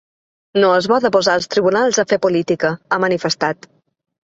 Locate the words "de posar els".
1.03-1.51